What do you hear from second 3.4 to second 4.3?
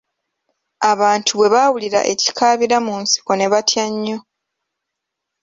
batya nnyo!